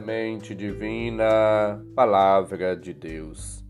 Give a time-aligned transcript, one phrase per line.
[0.00, 3.62] semente divina, Palavra de Deus.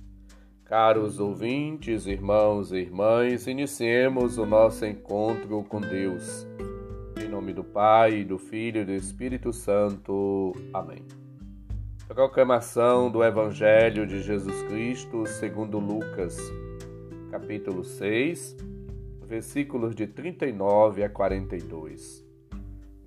[0.64, 6.46] Caros ouvintes, irmãos e irmãs, iniciemos o nosso encontro com Deus.
[7.20, 10.52] Em nome do Pai, do Filho e do Espírito Santo.
[10.72, 11.04] Amém.
[12.06, 16.38] Proclamação do Evangelho de Jesus Cristo segundo Lucas,
[17.32, 18.56] capítulo 6,
[19.26, 22.24] versículos de 39 a 42.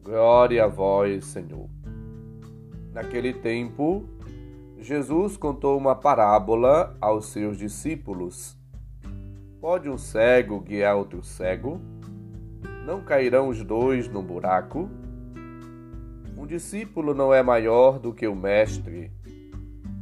[0.03, 1.69] Glória a vós, Senhor.
[2.93, 4.07] Naquele tempo,
[4.77, 8.55] Jesus contou uma parábola aos seus discípulos.
[9.59, 11.81] Pode um cego guiar outro cego?
[12.85, 14.89] Não cairão os dois no buraco?
[16.37, 19.11] Um discípulo não é maior do que o mestre.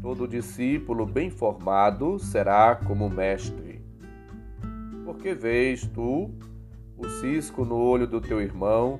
[0.02, 3.86] Todo discípulo bem formado será como mestre.
[5.06, 6.30] Porque vês tu
[6.98, 9.00] o cisco no olho do teu irmão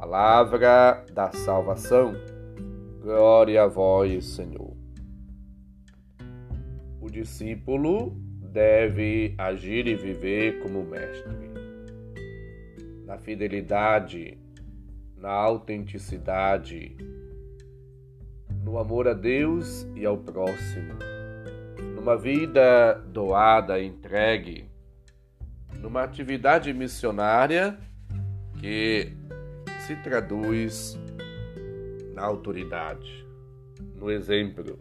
[0.00, 2.14] Palavra da salvação.
[3.02, 4.76] Glória a vós, Senhor.
[7.00, 11.50] O discípulo deve agir e viver como mestre.
[13.06, 14.38] Na fidelidade,
[15.16, 16.96] na autenticidade,
[18.62, 20.94] no amor a Deus e ao próximo,
[21.96, 24.64] numa vida doada, entregue,
[25.80, 27.76] numa atividade missionária
[28.60, 29.12] que
[29.88, 30.98] se traduz
[32.12, 33.26] na autoridade,
[33.94, 34.78] no exemplo,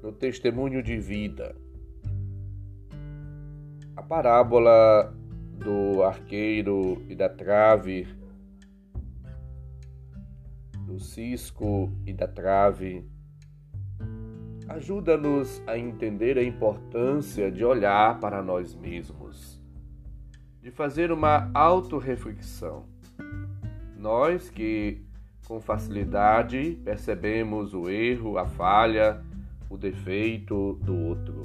[0.00, 1.56] no testemunho de vida.
[3.96, 5.12] A parábola
[5.58, 8.06] do arqueiro e da trave,
[10.86, 13.04] do cisco e da trave,
[14.68, 19.60] ajuda-nos a entender a importância de olhar para nós mesmos,
[20.60, 22.92] de fazer uma autorreflexão
[24.02, 25.00] nós que
[25.46, 29.22] com facilidade percebemos o erro, a falha,
[29.70, 31.42] o defeito do outro.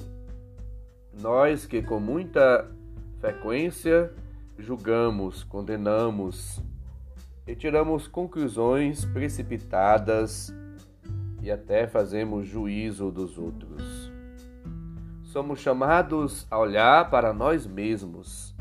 [1.22, 2.68] Nós que com muita
[3.20, 4.12] frequência
[4.58, 6.60] julgamos, condenamos
[7.46, 10.52] e tiramos conclusões precipitadas
[11.44, 14.12] e até fazemos juízo dos outros.
[15.22, 18.56] Somos chamados a olhar para nós mesmos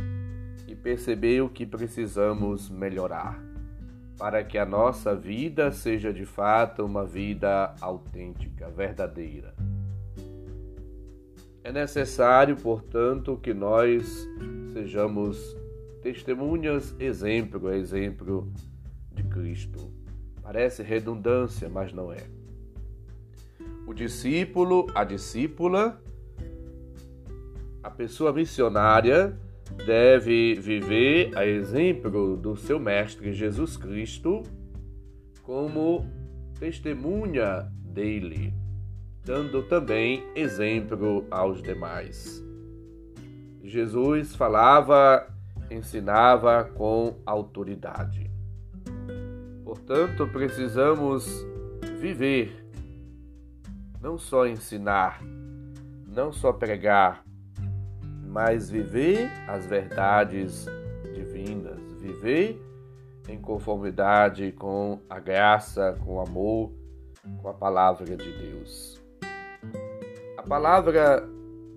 [0.69, 3.46] e perceber o que precisamos melhorar
[4.19, 9.55] para que a nossa vida seja de fato uma vida autêntica, verdadeira.
[11.63, 14.27] É necessário, portanto, que nós
[14.73, 15.57] sejamos
[16.01, 18.51] testemunhas, exemplo, exemplo
[19.13, 19.93] de Cristo.
[20.43, 22.25] Parece redundância, mas não é.
[23.87, 26.01] O discípulo, a discípula,
[27.83, 29.37] a pessoa missionária
[29.75, 34.43] deve viver a exemplo do seu Mestre Jesus Cristo
[35.43, 36.07] como
[36.59, 38.53] testemunha dele,
[39.25, 42.43] dando também exemplo aos demais.
[43.63, 45.27] Jesus falava,
[45.71, 48.31] ensinava com autoridade.
[49.65, 51.45] Portanto, precisamos
[52.01, 52.65] viver,
[54.01, 55.21] não só ensinar,
[56.07, 57.26] não só pregar,
[58.37, 60.67] mas viver as verdades
[61.15, 62.61] divinas, viver
[63.31, 66.71] em conformidade com a graça, com o amor,
[67.41, 69.03] com a palavra de Deus.
[70.37, 71.27] A palavra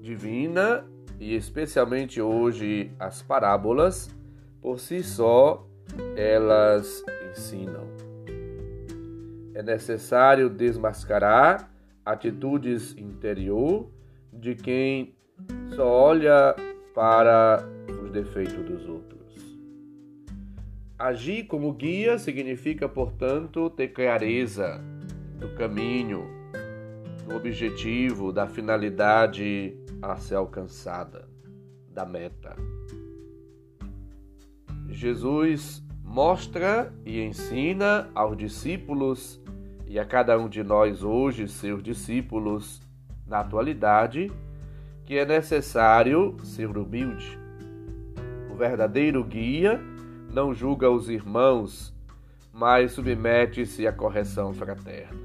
[0.01, 0.85] divina,
[1.17, 4.13] e especialmente hoje as parábolas,
[4.61, 5.65] por si só,
[6.17, 7.87] elas ensinam.
[9.53, 11.71] É necessário desmascarar
[12.05, 13.89] atitudes interior
[14.33, 15.15] de quem
[15.75, 16.55] só olha
[16.93, 17.63] para
[18.03, 19.19] os defeitos dos outros.
[20.97, 24.81] Agir como guia significa, portanto, ter clareza
[25.39, 26.27] do caminho,
[27.25, 31.29] do objetivo, da finalidade a ser alcançada,
[31.93, 32.55] da meta.
[34.89, 39.41] Jesus mostra e ensina aos discípulos
[39.87, 42.81] e a cada um de nós hoje, seus discípulos,
[43.25, 44.31] na atualidade,
[45.09, 47.35] que é necessário ser humilde.
[48.53, 49.81] O verdadeiro guia
[50.31, 51.91] não julga os irmãos,
[52.53, 55.19] mas submete-se à correção fraterna.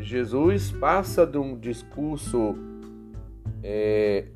[0.00, 2.56] Jesus passa de um discurso
[3.62, 4.26] é,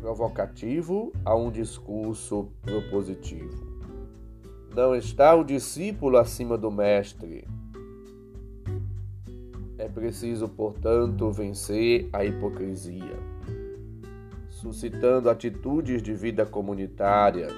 [0.00, 3.78] provocativo a um discurso propositivo.
[4.74, 7.46] Não está o discípulo acima do mestre.
[9.84, 13.18] É preciso, portanto, vencer a hipocrisia,
[14.48, 17.48] suscitando atitudes de vida comunitária,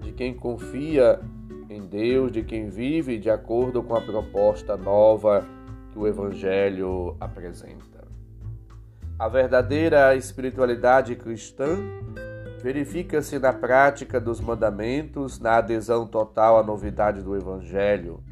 [0.00, 1.20] de quem confia
[1.68, 5.44] em Deus, de quem vive de acordo com a proposta nova
[5.92, 8.08] que o Evangelho apresenta.
[9.18, 11.76] A verdadeira espiritualidade cristã
[12.62, 18.24] verifica-se na prática dos mandamentos, na adesão total à novidade do Evangelho.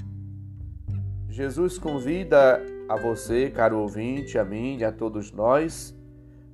[1.28, 5.94] Jesus convida a você, caro ouvinte, a mim e a todos nós,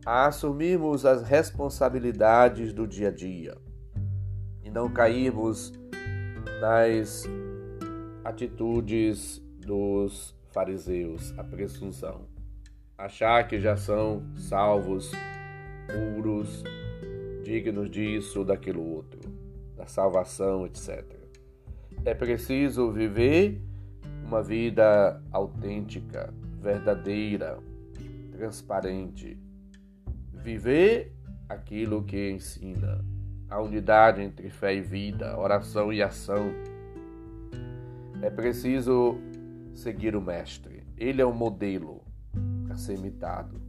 [0.05, 3.57] a assumirmos as responsabilidades do dia a dia
[4.63, 5.73] e não cairmos
[6.61, 7.25] nas
[8.25, 12.27] atitudes dos fariseus, a presunção.
[12.99, 15.13] Achar que já são salvos,
[15.87, 16.65] puros,
[17.45, 19.21] dignos disso, daquilo outro,
[19.77, 21.05] da salvação, etc.
[22.05, 23.61] É preciso viver
[24.35, 27.57] uma vida autêntica, verdadeira,
[28.33, 29.39] transparente.
[30.33, 31.15] Viver
[31.49, 33.05] aquilo que ensina
[33.49, 36.51] a unidade entre fé e vida, oração e ação.
[38.21, 39.19] É preciso
[39.73, 40.83] seguir o Mestre.
[40.97, 42.03] Ele é o modelo
[42.71, 43.63] a ser imitado.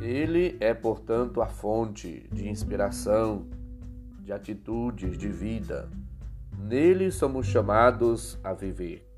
[0.00, 3.48] Ele é, portanto, a fonte de inspiração,
[4.20, 5.90] de atitudes, de vida.
[6.56, 9.11] Nele somos chamados a viver.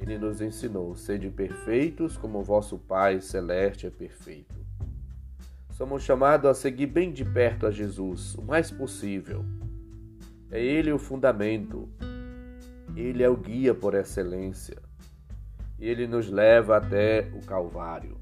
[0.00, 4.58] Ele nos ensinou: sede perfeitos como vosso Pai celeste é perfeito.
[5.72, 9.44] Somos chamados a seguir bem de perto a Jesus, o mais possível.
[10.50, 11.88] É Ele o fundamento,
[12.96, 14.78] Ele é o guia por excelência.
[15.78, 18.16] Ele nos leva até o Calvário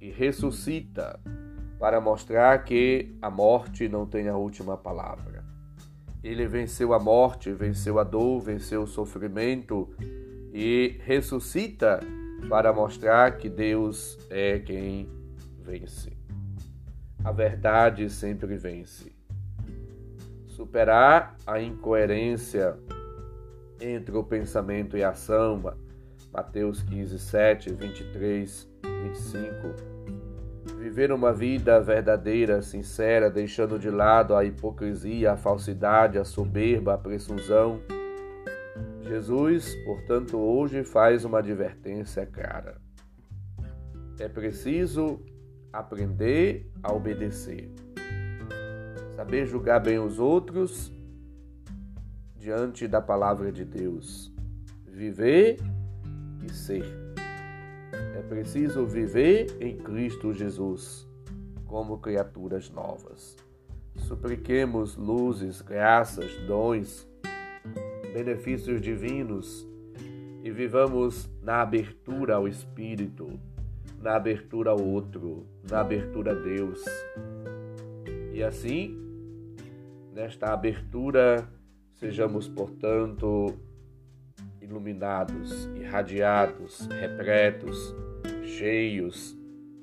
[0.00, 1.18] e ressuscita
[1.78, 5.44] para mostrar que a morte não tem a última palavra.
[6.22, 9.88] Ele venceu a morte, venceu a dor, venceu o sofrimento
[10.58, 12.00] e ressuscita
[12.48, 15.08] para mostrar que Deus é quem
[15.60, 16.18] vence
[17.24, 19.12] a verdade sempre vence.
[20.46, 22.76] Superar a incoerência
[23.80, 25.62] entre o pensamento e a ação,
[26.32, 28.68] Mateus 15, 7, 23,
[29.02, 29.74] 25.
[30.78, 36.98] Viver uma vida verdadeira, sincera, deixando de lado a hipocrisia, a falsidade, a soberba, a
[36.98, 37.80] presunção.
[39.08, 42.78] Jesus, portanto, hoje faz uma advertência clara.
[44.20, 45.24] É preciso
[45.72, 47.72] aprender a obedecer.
[49.16, 50.92] Saber julgar bem os outros
[52.36, 54.30] diante da palavra de Deus.
[54.84, 55.56] Viver
[56.46, 56.84] e ser.
[58.14, 61.08] É preciso viver em Cristo Jesus
[61.64, 63.36] como criaturas novas.
[63.96, 67.07] Supliquemos luzes, graças, dons,
[68.12, 69.68] benefícios divinos
[70.42, 73.38] e vivamos na abertura ao Espírito
[74.00, 76.84] na abertura ao outro, na abertura a Deus.
[78.32, 78.96] E assim,
[80.12, 81.48] nesta abertura,
[81.94, 83.54] sejamos, portanto,
[84.60, 87.94] iluminados, irradiados, repletos,
[88.44, 89.36] cheios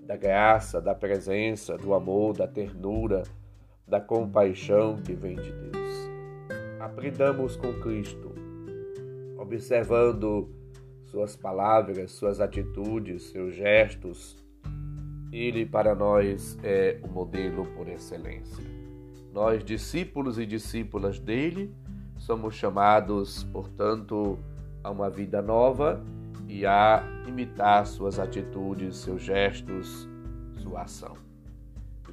[0.05, 3.23] da graça, da presença, do amor, da ternura,
[3.87, 5.84] da compaixão que vem de Deus.
[6.85, 8.31] Aprendamos com Cristo,
[9.39, 10.47] observando
[11.05, 14.37] suas palavras, suas atitudes, seus gestos.
[15.31, 18.63] Ele para nós é o modelo por excelência.
[19.33, 21.73] Nós, discípulos e discípulas dele,
[22.19, 24.37] somos chamados, portanto,
[24.83, 26.05] a uma vida nova
[26.47, 30.07] e a imitar suas atitudes, seus gestos,
[30.61, 31.15] sua ação.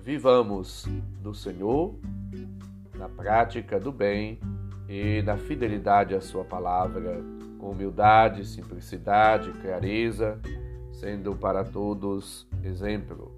[0.00, 0.86] Vivamos
[1.20, 1.94] do Senhor
[2.94, 4.40] na prática do bem
[4.92, 7.24] e na fidelidade à Sua palavra
[7.58, 10.38] com humildade, simplicidade, clareza,
[10.92, 13.32] sendo para todos exemplo,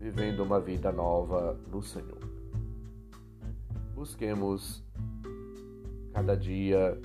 [0.00, 2.20] vivendo uma vida nova no Senhor.
[3.94, 4.82] Busquemos
[6.14, 6.98] cada dia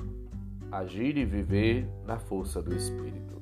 [0.72, 3.42] agir e viver na força do Espírito.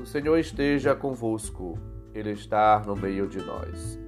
[0.00, 1.78] O Senhor esteja convosco,
[2.14, 4.00] Ele está no meio de nós.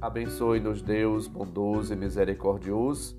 [0.00, 3.18] Abençoe-nos, Deus bondoso e misericordioso,